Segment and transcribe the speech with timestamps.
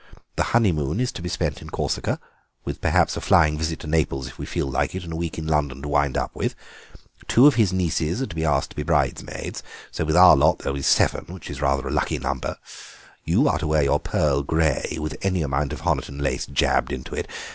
[0.35, 2.19] The honeymoon is to be spent in Corsica,
[2.65, 5.37] with perhaps a flying visit to Naples if we feel like it, and a week
[5.37, 6.55] in London to wind up with.
[7.27, 9.61] Two of his nieces are to be asked to be bridesmaids,
[9.91, 12.57] so with our lot there will be seven, which is rather a lucky number.
[13.25, 17.13] You are to wear your pearl grey, with any amount of Honiton lace jabbed into
[17.13, 17.27] it.